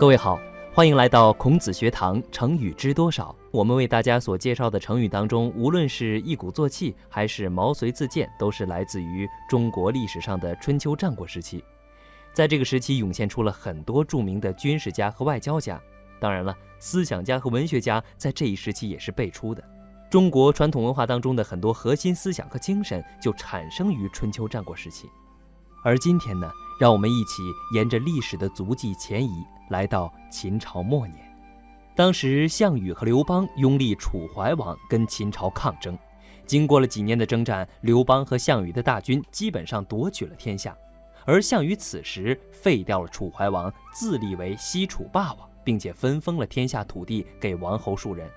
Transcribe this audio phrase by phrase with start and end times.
[0.00, 0.40] 各位好，
[0.72, 2.22] 欢迎来到孔子学堂。
[2.32, 3.36] 成语知多少？
[3.50, 11.62] 我们为大家所介绍的成语当中，无论是一鼓作气，还是毛遂自荐，都是来自于中国历史上的春秋战国时期。
[12.32, 15.78] 在这个时期，涌现出了很多著名的军事家和外交家。
[16.18, 19.62] 当然了，思想家和文学家在这一时期也是辈出的。
[20.10, 25.10] 中国传统文化当中的很多核心思想和精神，就产生于春秋战国时期。
[25.84, 27.42] 而今天呢，让我们一起
[27.74, 29.44] 沿着历史的足迹前移。
[29.70, 31.18] 来到秦朝末年，
[31.94, 35.96] 当时项羽和刘邦拥立楚怀王，跟秦朝抗争。
[36.44, 40.76] 经过了几年的征战，刘邦和项羽的大军基本上夺取了天下。
[41.24, 48.28] 而项羽此时废掉了楚怀王，自立为西楚霸王，并且分封了天下土地给王侯数人。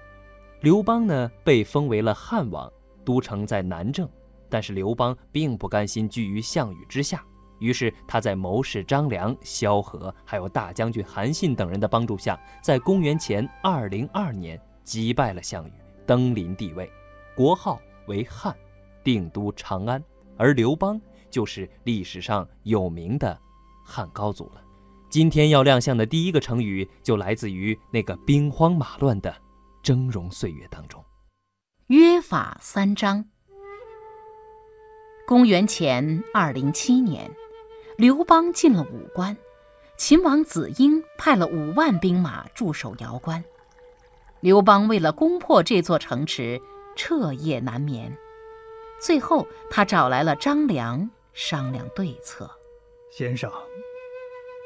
[0.61, 2.71] 刘邦呢，被封为了汉王，
[3.03, 4.07] 都城在南郑。
[4.49, 7.25] 但是刘邦并不甘心居于项羽之下。
[7.59, 15.71] 于是他在谋士张良、萧何，还有大将军韩信等人的帮助下，在公元前二零二年击败了项羽，
[16.05, 16.91] 登临帝位，
[17.35, 18.55] 国号为汉，
[19.03, 20.03] 定都长安。
[20.37, 23.39] 而刘邦就是历史上有名的
[23.85, 24.61] 汉高祖了。
[25.09, 29.33] 今天要亮相的第一个成语，就来自于那个兵荒马乱的
[29.83, 31.03] 峥嵘岁月当中。
[31.87, 33.23] 约法三章。
[35.27, 37.31] 公元前二零七年。
[37.97, 39.37] 刘邦进了武关，
[39.97, 43.43] 秦王子婴派了五万兵马驻守瑶关。
[44.39, 46.59] 刘邦为了攻破这座城池，
[46.95, 48.11] 彻夜难眠。
[48.99, 52.49] 最后，他找来了张良商量对策。
[53.11, 53.51] 先生，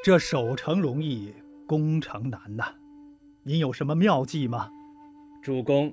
[0.02, 1.34] 这守城容易，
[1.66, 2.72] 攻城难呐，
[3.42, 4.70] 您有什么妙计吗？
[5.42, 5.92] 主公，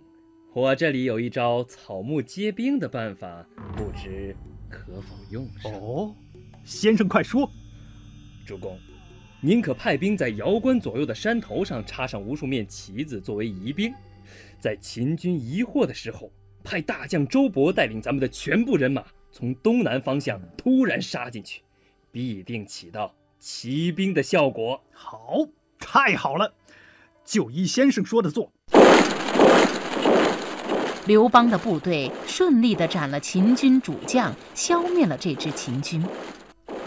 [0.54, 4.36] 我这里有一招草木皆兵的办法，不知
[4.70, 5.74] 可否用上？
[5.74, 6.16] 哦。
[6.66, 7.48] 先生，快说！
[8.44, 8.76] 主公，
[9.40, 13.94] 您可派兵在瑶关左右的山头上插上无数面旗子作为疑兵，
[14.60, 16.32] 在秦军疑惑的时候，
[16.64, 21.62] 派大将周勃带领咱们的全部人马从东南方向突然杀进去，
[22.12, 24.84] 必定起到骑兵的效果。
[24.92, 25.48] 好，
[25.78, 26.52] 太好了，
[27.24, 28.52] 就依先生说的做。
[31.06, 36.04] 刘邦的部队顺利地斩了秦军主将，消灭了这支秦军。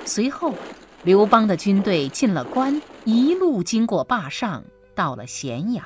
[0.08, 0.54] 随后，
[1.02, 4.64] 刘邦的军队进了关，一路经过霸上，
[4.94, 5.84] 到了咸阳。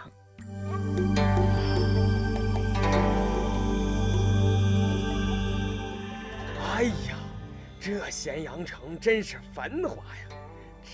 [6.72, 7.16] 哎呀，
[7.80, 10.36] 这咸阳城真是繁华呀！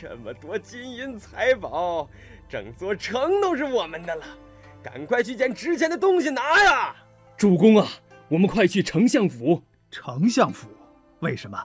[0.01, 2.09] 这么多金银财宝，
[2.49, 4.25] 整座城都是我们的了。
[4.83, 6.97] 赶快去捡值钱的东西拿呀！
[7.37, 7.87] 主公啊，
[8.29, 9.63] 我们快去丞相府。
[9.91, 10.69] 丞相府？
[11.21, 11.63] 为什么？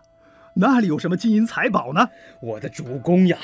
[0.55, 2.07] 那里有什么金银财宝呢？
[2.41, 3.37] 我的主公呀，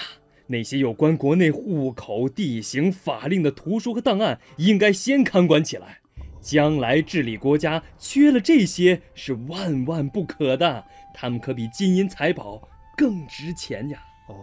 [0.48, 6.00] 那些有关国内户口、地形、法令的图书和档案，应该先看管起来。
[6.40, 10.86] 将来治理国家，缺了这些是万万不可的。
[11.14, 12.62] 他们可比金银财宝
[12.96, 14.00] 更值钱呀！
[14.28, 14.36] 哦，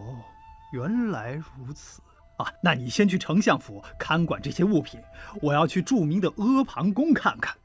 [0.73, 2.01] 原来如此
[2.37, 2.51] 啊！
[2.61, 4.99] 那你先去丞相府看管这些物品，
[5.41, 7.55] 我要去著名的阿房宫看看。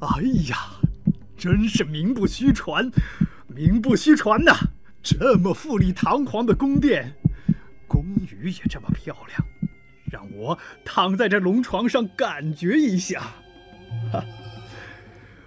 [0.00, 0.56] 哎呀，
[1.36, 2.90] 真是名不虚传，
[3.46, 4.52] 名不虚传呐！
[5.02, 7.14] 这么富丽堂皇的宫殿，
[7.86, 9.40] 宫女也这么漂亮，
[10.10, 13.20] 让我躺在这龙床上感觉一下。
[14.12, 14.24] 哈，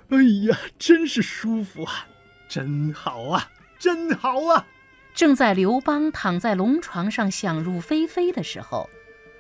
[0.10, 0.18] 哎
[0.48, 2.08] 呀，真是舒服啊，
[2.48, 4.66] 真好啊，真好啊！
[5.14, 8.90] 正在刘邦躺在龙床上想入非非的时候，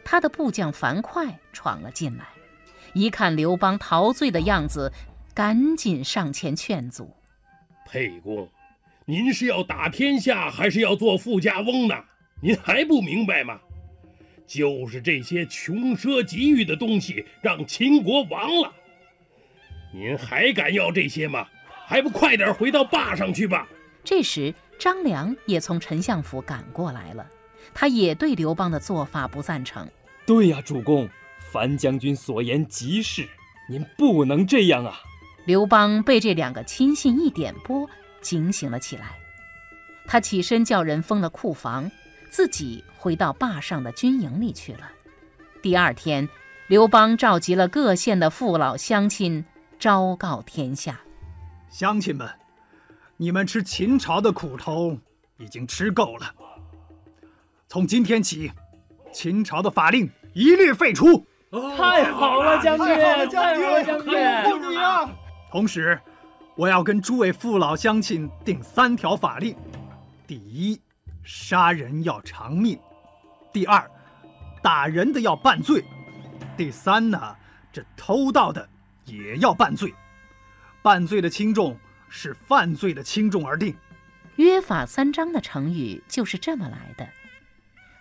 [0.03, 2.25] 他的部将樊哙闯了进来，
[2.93, 4.91] 一看刘邦陶醉的样子。
[5.31, 7.15] 赶紧上前劝阻，
[7.85, 8.49] 沛公，
[9.05, 11.95] 您是要打天下，还是要做富家翁呢？
[12.41, 13.57] 您还不明白吗？
[14.45, 18.73] 就是这些穷奢极欲的东西，让秦国亡了。
[19.93, 21.47] 您还敢要这些吗？
[21.85, 23.65] 还不快点回到坝上去吧！
[24.03, 27.25] 这时，张良也从丞相府赶过来了，
[27.73, 29.87] 他也对刘邦的做法不赞成。
[30.25, 31.07] 对呀，主公，
[31.51, 33.27] 樊将军所言极是，
[33.67, 34.99] 您不能这样啊！
[35.45, 37.89] 刘邦被这两个亲信一点拨，
[38.21, 39.17] 警醒了起来。
[40.05, 41.89] 他起身叫人封了库房，
[42.29, 44.91] 自己回到坝上的军营里去了。
[45.61, 46.27] 第二天，
[46.67, 49.43] 刘邦召集了各县的父老乡亲，
[49.79, 50.99] 昭告天下：
[51.69, 52.29] 乡亲们，
[53.17, 54.97] 你们吃秦朝的苦头
[55.37, 56.33] 已经吃够了。
[57.67, 58.51] 从今天起，
[59.11, 61.25] 秦朝的法令一律废除。
[61.51, 62.85] 太好了，将军！
[62.85, 64.13] 太好了，将军！
[64.13, 65.15] 将军！
[65.51, 65.99] 同时，
[66.55, 69.55] 我要跟诸位父老乡亲定三条法令：
[70.27, 70.79] 第一，
[71.23, 72.77] 杀人要偿命；
[73.51, 73.89] 第二，
[74.61, 75.81] 打人的要办罪；
[76.55, 77.35] 第三呢，
[77.73, 78.69] 这偷盗的
[79.05, 79.91] 也要办罪。
[80.83, 81.75] 办罪的轻重
[82.09, 83.75] 是犯罪的轻重而定。
[84.35, 87.05] 约法三章的成语就是这么来的。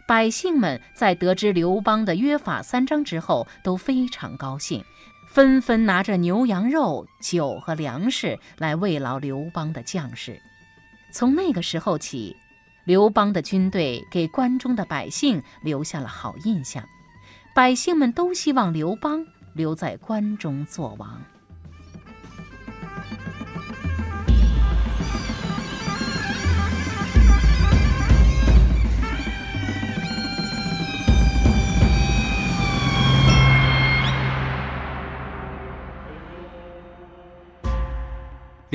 [0.08, 4.82] 百姓们在得知刘邦的约法三章之后，都非常高兴。
[5.26, 10.40] 纷纷拿着牛羊肉、酒和粮食来慰劳刘邦的将士。
[11.12, 12.34] 从那个时候起，
[12.84, 16.82] 刘邦的军队给关中的百姓留下了好印象，
[17.54, 19.22] 百姓们都希望刘邦
[19.52, 21.22] 留在关中做王。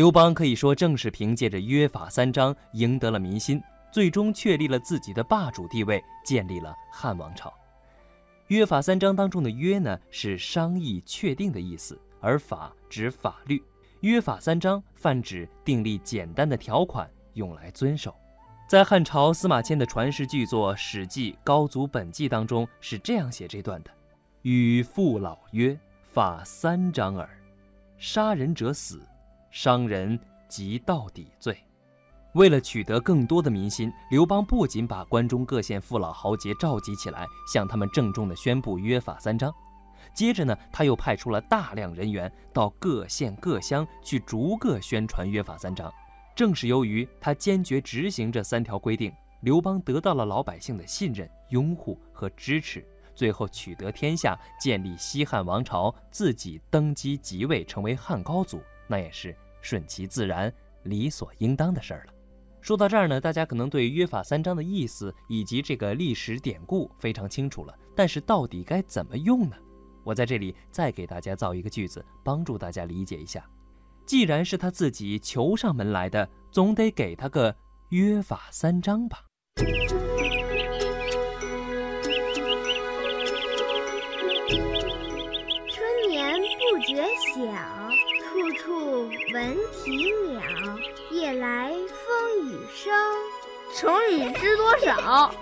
[0.04, 7.54] 刘邦可以说正是凭借着约法三章赢得了民心，最终确立了自己的霸主地位，建立了汉王朝。
[8.48, 13.64] 约法三章当中的“约”呢，是商议确定的意思，而“法”指法律。
[14.02, 18.14] 约法三章泛指订立简单的条款，用来遵守。
[18.68, 23.92] 在汉朝司马迁的传世巨作《史记·高祖本纪》当中是这样写这段的
[24.44, 25.80] ：“与父老约
[26.12, 27.30] 法三章耳，
[27.98, 29.02] 杀人者死。”
[29.54, 30.20] 伤人
[30.50, 31.56] 即到底罪。
[32.34, 39.54] 为了取得更多的民心，刘邦不仅把关中各县父老豪杰召集起来，向他们郑重地宣布约法三章。
[40.12, 45.94] 接着呢，他又派出了大量人员到各县各乡去逐个宣传约法三章。
[46.36, 52.84] 正是由于他坚决执行这三条规定，刘邦得到了老百姓的信任、拥护和支持，
[53.14, 58.60] 最后取得天下，建立西汉王朝，自己登基即位，成为汉高祖。
[58.88, 60.54] 那也是顺其自然、
[60.84, 62.14] 理所应当的事儿了。
[62.62, 67.78] 说到这儿呢，大家可能对约法三章的意思以及这个历史典故非常清楚了。
[67.96, 69.56] 但是到底该怎么用呢？
[70.04, 73.46] 我在这里再给大家造一个句子，帮助大家理解一下。
[74.06, 77.56] 既然是他自己求上门来的，总得给他个
[77.90, 79.26] 约法三章吧。
[85.70, 87.04] 春眠不觉
[87.36, 87.83] 晓。
[89.34, 90.42] 闻啼鸟，
[91.10, 92.94] 夜来风雨声。
[93.76, 95.34] 成语知多少？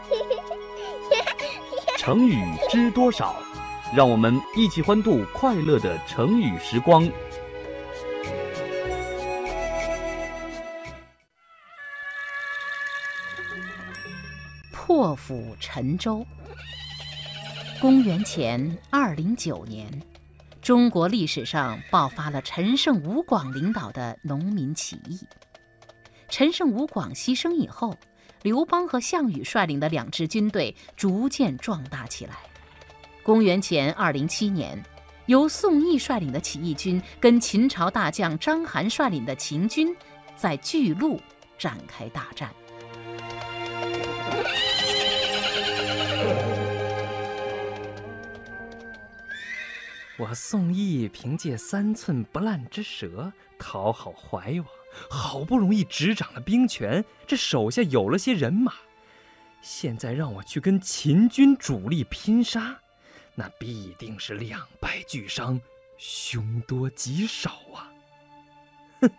[2.00, 3.36] 成语知多少？
[3.94, 7.06] 让我们一起欢度快乐的成语时光。
[14.72, 16.26] 破釜沉舟。
[17.82, 20.11] 公元前二零九年。
[20.62, 25.20] 中国历史上爆发了陈胜吴广领导的农民起义。
[26.30, 27.98] 陈胜吴广牺牲以后，
[28.44, 32.36] 刘邦和项羽率领的两支军队逐渐壮大起来。
[33.24, 34.82] 公元前二零七年，
[35.26, 39.94] 由宋义率领的起义军跟秦朝大将章邯率领的秦军
[40.36, 41.20] 在巨鹿
[41.58, 42.50] 展开大战。
[50.18, 54.66] 我宋义凭借三寸不烂之舌讨好怀王，
[55.10, 58.74] 好不容易执掌了兵权，这手下有了些人马。
[59.62, 62.80] 现在让我去跟秦军主力拼杀，
[63.36, 65.60] 那必定是两败俱伤，
[65.98, 67.92] 凶多吉少啊！
[69.02, 69.10] 哼，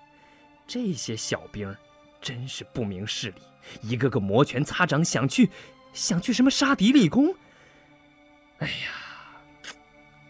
[0.67, 1.75] 这些小兵
[2.21, 3.43] 真是不明事理，
[3.89, 5.51] 一个个摩拳擦掌，想去
[5.93, 7.35] 想去什么杀敌立功。
[8.59, 9.02] 哎呀！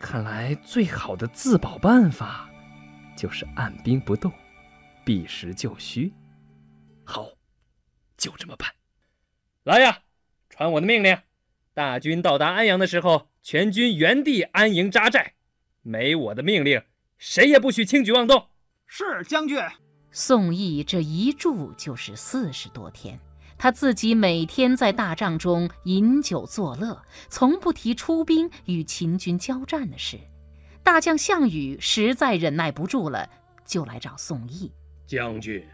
[0.02, 2.50] 看来最好的自保办法，
[3.16, 4.32] 就是按兵不动，
[5.04, 6.12] 避实就虚。
[7.04, 7.28] 好，
[8.18, 8.68] 就这么办。
[9.62, 10.00] 来呀，
[10.50, 11.16] 传我的命令：
[11.72, 15.34] 大军到达安阳的时候，全军原地安营扎寨。
[15.82, 16.82] 没我的命令，
[17.16, 18.48] 谁也不许轻举妄动。
[18.86, 19.56] 是将军。
[20.10, 23.18] 宋义这一住就是四十多天。
[23.62, 30.18] 他自己每天在大帐中饮酒作乐，从不提出兵与秦军交战的事。
[30.82, 33.30] 大将项羽实在忍耐不住了，
[33.64, 34.72] 就来找宋义
[35.06, 35.64] 将军。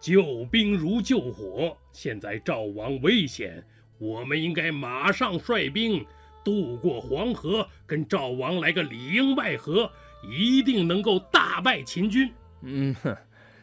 [0.00, 3.64] 救兵如救火，现在赵王危险，
[4.00, 6.04] 我们应该马上率兵
[6.44, 9.88] 渡过黄河，跟赵王来个里应外合，
[10.28, 12.34] 一定能够大败秦军。
[12.62, 13.16] 嗯哼，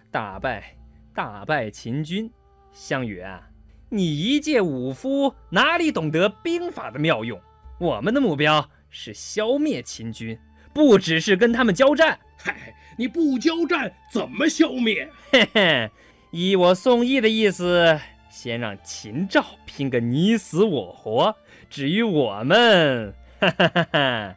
[0.09, 0.77] 大败，
[1.13, 2.31] 大败秦军，
[2.71, 3.48] 项羽啊！
[3.91, 7.41] 你一介武夫，哪里懂得兵法的妙用？
[7.79, 10.37] 我们的目标是消灭秦军，
[10.73, 15.09] 不只是跟他们交战，嗨，你不交战怎么消灭？
[15.31, 15.89] 嘿嘿，
[16.31, 21.35] 依我宋义的意思，先让秦赵拼个你死我活。
[21.67, 24.35] 至于我们，哈哈哈哈，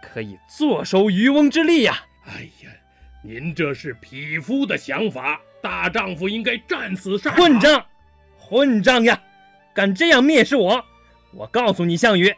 [0.00, 2.04] 可以坐收渔翁之利呀！
[2.24, 2.70] 哎呀，
[3.24, 7.38] 您这是匹夫的想法，大丈夫应该战死沙场。
[7.38, 7.84] 混账，
[8.48, 9.20] 混账呀！
[9.74, 10.82] 敢这样蔑视我！
[11.32, 12.32] 我告诉你，项羽，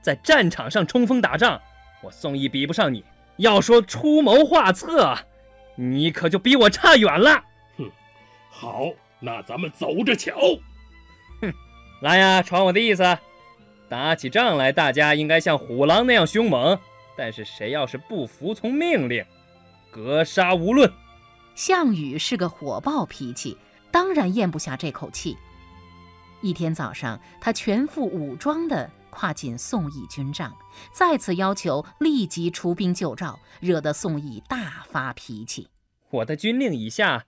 [0.00, 1.60] 在战场上冲锋打仗，
[2.02, 3.04] 我宋义比不上你。
[3.36, 5.18] 要说出谋划策，
[5.76, 7.42] 你可就比我差远了。
[7.76, 7.90] 哼，
[8.48, 8.86] 好，
[9.20, 10.32] 那咱们走着瞧。
[11.42, 11.52] 哼，
[12.02, 13.18] 来呀，传我的意思，
[13.88, 16.78] 打起仗来，大家应该像虎狼那样凶猛。
[17.16, 19.24] 但是谁要是不服从命令，
[19.90, 20.90] 格杀无论。
[21.54, 23.58] 项羽是个火爆脾气，
[23.90, 25.36] 当然咽不下这口气。
[26.40, 28.90] 一天早上，他全副武装的。
[29.10, 30.54] 跨进宋义军帐，
[30.92, 35.68] 再次要求立即出兵救赵，惹得宋义大发脾气。
[36.10, 37.24] 我的军令已下，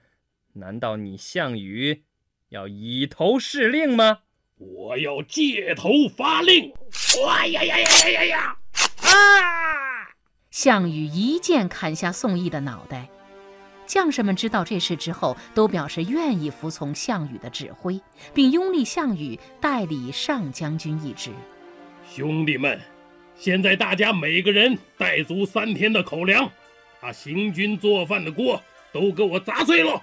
[0.52, 2.04] 难道你项羽
[2.50, 4.18] 要以头示令吗？
[4.58, 6.72] 我要借头发令！
[7.26, 8.58] 哎呀呀呀呀呀呀！
[9.02, 10.14] 啊！
[10.50, 13.08] 项羽一剑砍下宋义的脑袋。
[13.90, 18.00] 将士们知道这事之后，都表示愿意服从项羽的指挥，
[18.32, 21.32] 并拥立项羽代理上将军一职。
[22.08, 22.80] 兄弟们，
[23.36, 26.48] 现在大家每个人带足三天的口粮，
[27.00, 29.94] 把行军做饭的锅都给我砸碎了。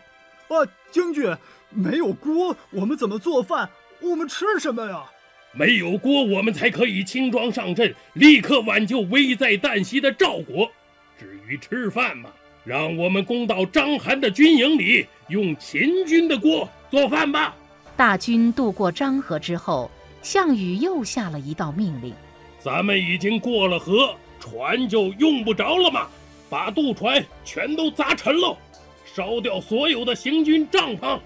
[0.50, 1.34] 啊，将军，
[1.70, 3.70] 没有锅，我们怎么做饭？
[4.01, 5.06] 我们吃什么呀？
[5.53, 10.70] 没有锅，我们才可以轻装上阵，立刻挽救危在旦夕的赵国。
[11.17, 12.29] 至于吃饭嘛，
[12.67, 17.55] 让我们攻到章邯的军营里，用秦军的锅做饭吧。
[17.95, 19.89] 大军渡过漳河之后。
[20.21, 22.13] 项羽又下了一道命令
[22.59, 26.07] ：“咱们已经过了河，船就用不着了吗？
[26.50, 28.57] 把渡船全都砸沉喽，
[29.05, 31.17] 烧掉所有的行军帐篷。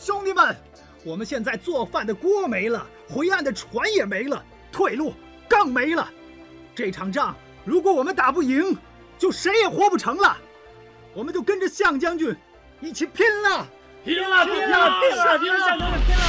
[0.00, 0.56] 兄弟们，
[1.04, 4.42] 我们现在做饭的锅没了，回岸的船也没了，
[4.72, 5.12] 退路
[5.46, 6.08] 更没了。
[6.74, 8.76] 这场仗如果我们打不赢，
[9.16, 10.36] 就谁也活不成了。
[11.12, 12.36] 我们就跟着项将军
[12.80, 13.66] 一起拼了！
[14.04, 14.46] 拼了！
[14.46, 15.00] 拼了！
[15.00, 15.38] 拼了！
[15.38, 15.66] 拼了！
[16.06, 16.22] 拼了！”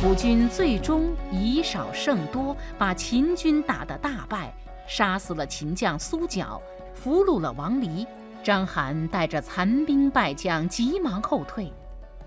[0.00, 4.54] 楚军最终以少胜多，把秦军打得大败，
[4.88, 6.62] 杀死了秦将苏角，
[6.94, 8.06] 俘虏了王离。
[8.42, 11.70] 章邯带着残兵败将急忙后退。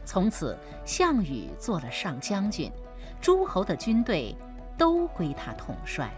[0.06, 2.72] 从此，项羽做了上将军，
[3.22, 4.36] 诸侯的军队
[4.78, 6.10] 都归他统帅。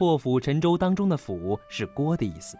[0.00, 2.56] 破釜沉舟当中的“釜”是锅的意思，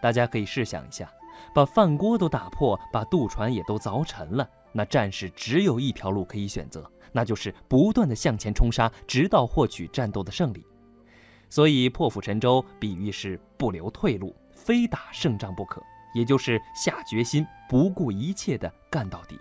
[0.00, 1.12] 大家可以试想一下，
[1.52, 10.64] 把饭锅都打破，把渡船也都凿沉了，那战士只有一条路可以选择，那就是不断的向前冲杀，直到获取战斗的胜利。
[11.50, 15.82] 所以破釜沉舟比喻是不留退路，非打胜仗不可，
[16.14, 19.34] 也就是下决心，不顾一切的干到底。《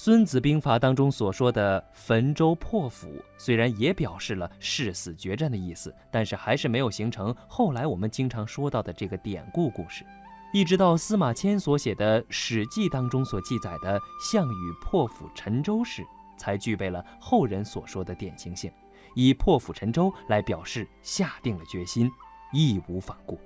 [0.00, 10.06] 孙子兵法》当中所说的“焚舟破釜”，虽然也表示了誓死决战的意思，但是还是没有形成后来我们经常说到的这个典故故事。
[10.52, 16.04] 一直到司马迁所写的《史记》当中所记载的项羽破釜沉舟时，
[16.38, 18.70] 才具备了后人所说的典型性，
[19.16, 22.08] 以破釜沉舟来表示下定了决心，
[22.52, 23.36] 义无反顾。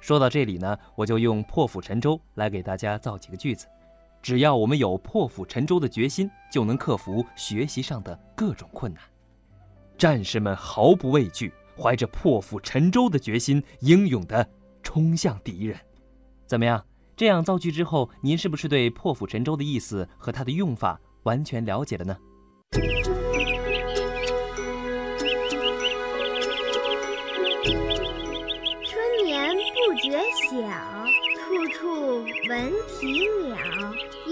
[0.00, 3.66] 说到这里呢，我就用破釜沉舟来给大家造几个句子。
[4.22, 9.02] 只要我们有破釜沉舟的决心，就能克服学习上的各种困难。
[9.96, 14.48] 战士们毫不畏惧，怀着破釜沉舟的决心，英勇地
[14.82, 15.78] 冲向敌人。
[16.46, 16.84] 怎么样？
[17.16, 22.16] 这样造句之后，您是不是对破釜沉舟的意思和它的用法完全了解了呢？
[28.84, 30.12] 春眠不觉
[30.48, 30.56] 晓，
[31.34, 33.56] 处处闻啼鸟。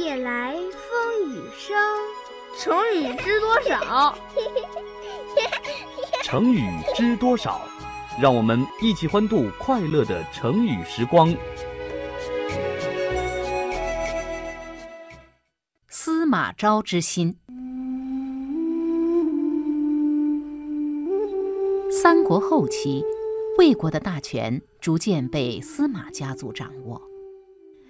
[0.06, 1.76] 夜来风雨声，
[2.56, 4.16] 成语知多少？
[6.22, 6.62] 成语
[6.94, 7.60] 知多少？
[8.22, 11.34] 让我们一起欢度快乐的成语时光。
[15.88, 17.36] 司马昭之心。
[21.90, 23.02] 三国后期，
[23.58, 27.02] 魏国的大权逐渐被司马家族掌握。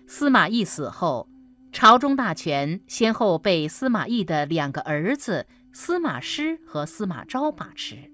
[0.06, 1.28] 司马懿死后，
[1.72, 8.10] 朝中大权先后被司马懿的两个儿子司马师和司马昭把持。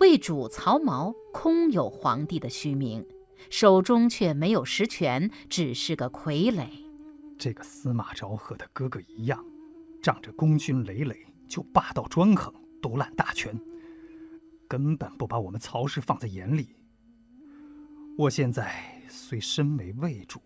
[0.00, 3.06] 魏主曹髦空有皇帝的虚名，
[3.50, 6.66] 手中却没有实权，只是个傀儡。
[7.38, 9.44] 这个司马昭和他哥哥一样，
[10.02, 12.52] 仗着功勋累累就霸道专横，
[12.82, 13.56] 独揽大权。
[14.66, 16.76] 根本不把我们曹氏放在眼里。
[18.16, 20.40] 我现在虽身为魏主，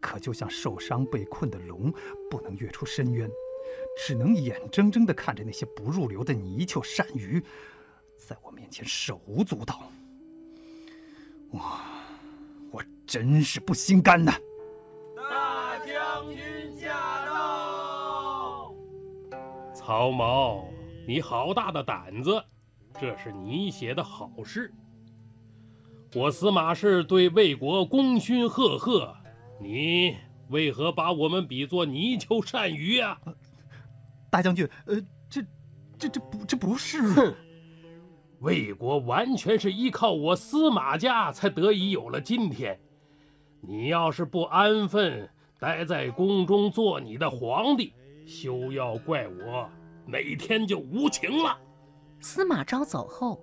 [0.00, 1.92] 可就像受伤被困的龙，
[2.30, 3.28] 不能跃出深渊，
[3.96, 7.42] 只能眼睁睁地看着那些不入流的泥鳅鳝鱼，
[8.16, 9.90] 在我面前手舞足蹈。
[11.50, 11.60] 我，
[12.70, 14.32] 我真是不心甘呐！
[15.16, 18.74] 大将军驾到！
[19.74, 20.66] 曹髦，
[21.06, 22.42] 你好大的胆子！
[23.00, 24.72] 这是你写的好诗。
[26.14, 29.14] 我司马氏对魏国功勋赫赫，
[29.60, 30.16] 你
[30.48, 33.18] 为何把我们比作泥鳅鳝鱼呀？
[34.30, 35.42] 大将军，呃，这、
[35.98, 37.02] 这、这不、这不是。
[37.14, 37.34] 哼，
[38.40, 42.78] 魏国完全是依靠我司马家才得以有了今天。
[43.60, 47.92] 你要是不安分，待在宫中做你的皇帝，
[48.26, 49.68] 休要怪我
[50.06, 51.58] 哪天就无情了。
[52.20, 53.42] 司马昭走后，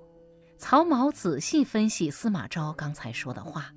[0.57, 3.73] 曹髦仔细分析司马昭刚才说的话，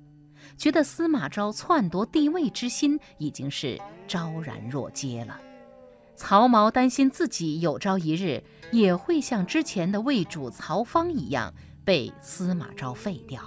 [0.59, 5.39] 觉得司马昭篡夺帝位之心已经是昭然若揭了。
[6.17, 11.53] 曹髦担心自己有朝一日也会像之前的魏主曹芳一样
[11.85, 13.41] 被司马昭废掉，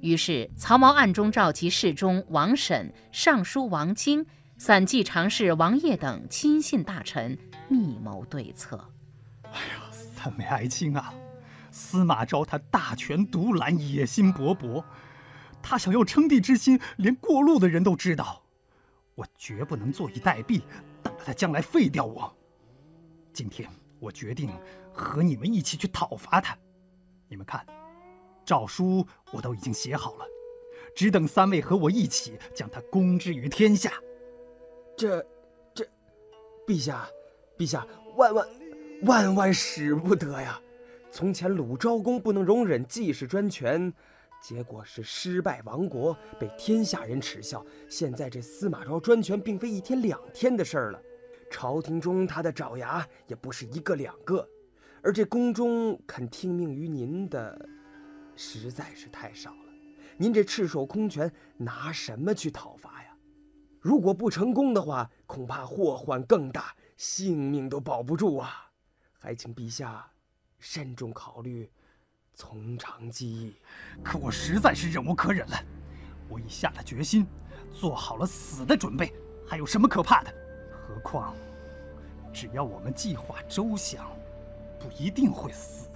[0.00, 4.26] 于是曹髦暗中召集侍中王审、尚书王经、
[4.58, 7.38] 散骑常侍王业等亲信大臣，
[7.68, 8.90] 密谋对策。
[9.44, 9.84] 哎呀！
[9.92, 11.14] 三位爱卿啊，
[11.70, 14.84] 司马昭他大权独揽，野心勃勃，
[15.70, 18.42] 他想要称帝之心，连过路的人都知道。
[19.14, 20.62] 我绝不能坐以待毙，
[21.00, 22.36] 等着他将来废掉我。
[23.32, 24.50] 今天我决定
[24.92, 26.58] 和你们一起去讨伐他。
[27.28, 27.64] 你们看，
[28.44, 30.26] 诏书我都已经写好了，
[30.92, 33.92] 只等三位和我一起将他公之于天下。
[34.96, 35.24] 这，
[35.72, 35.88] 这，
[36.66, 37.08] 陛下，
[37.56, 38.44] 陛下，万万。
[39.02, 40.60] 万万使不得呀！
[41.12, 43.92] 从前鲁昭公不能容忍季氏专权，
[44.40, 47.64] 结果是失败亡国，被天下人耻笑。
[47.88, 51.02] 现在这司马昭专权，并非一天两天的事儿了，
[51.50, 54.48] 朝廷中他的爪牙也不是一个两个，
[55.02, 57.68] 而这宫中肯听命于您的，
[58.34, 59.72] 实在是太少了。
[60.16, 63.16] 您这赤手空拳，拿什么去讨伐呀？
[63.78, 68.70] 如果不成功的话，恐怕祸患更大，性命都保不住啊！
[69.18, 70.10] 还请陛下
[70.58, 71.70] 慎重考虑，
[72.40, 73.54] 从长计议。
[74.02, 75.62] 可我实在是忍无可忍了，
[76.26, 77.26] 我已下了决心，
[77.70, 79.12] 做好了死的准备，
[79.46, 80.32] 还有什么可怕的？
[80.72, 81.34] 何况，
[82.32, 84.10] 只要我们计划周详，
[84.78, 85.90] 不一定会死。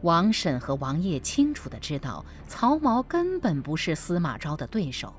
[0.00, 5.12] 王婶和王爷清楚的知道，曹髦根本不是司马昭的对手，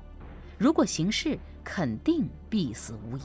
[0.58, 3.22] 如果行事，肯定必死无疑。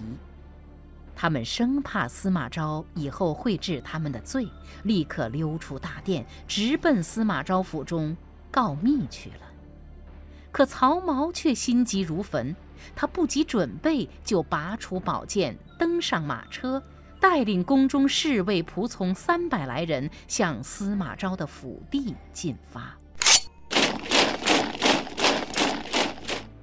[1.15, 4.47] 他们生怕司马昭以后会治他们的罪，
[4.83, 8.15] 立刻溜出大殿，直奔司马昭府中
[8.49, 9.47] 告密去了。
[10.51, 12.55] 可曹髦却心急如焚，
[12.95, 16.81] 他不及准备，就拔出宝剑，登上马车，
[17.19, 22.97] 带领宫中侍卫仆从三百来人，向司马昭的府邸进发。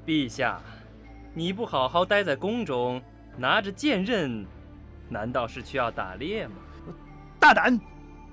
[0.05, 0.61] 陛下，
[1.33, 3.01] 你不好好待在宫中？
[3.39, 4.45] 拿着剑刃，
[5.09, 6.55] 难道是去要打猎吗？
[7.39, 7.79] 大胆！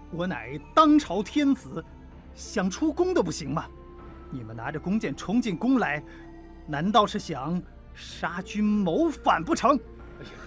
[0.10, 1.84] 我乃当朝天子，
[2.34, 3.68] 想出宫都不行吗？
[4.32, 6.04] 你们拿着弓箭冲进宫来，
[6.66, 7.62] 难道是想
[7.94, 9.80] 杀君谋反不成？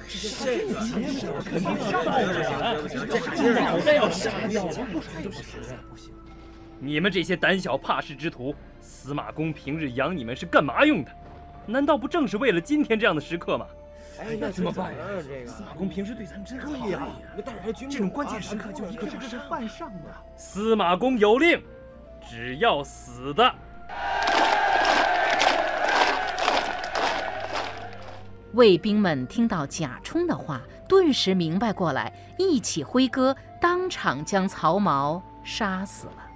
[0.09, 0.75] 这个
[1.45, 4.73] 肯定是杀掉这要杀掉了。
[5.89, 6.13] 不行！
[6.81, 11.13] 你们这些胆小怕事之徒，司马公平日养你们是干嘛用的？
[11.65, 13.65] 难道不正是为了今天这样的时刻吗？
[14.21, 14.99] 哎，那怎么办呀？
[15.23, 17.07] 这个司马公平时对咱们真好呀，
[17.45, 20.23] 带着军这种关键时刻就一个个是犯上了。
[20.37, 21.63] 司马公有令，
[22.29, 23.55] 只要死的。
[28.55, 36.28] 卫兵们听到贾充的话，顿时明白过来，一起挥戈，当场将曹髦杀死了。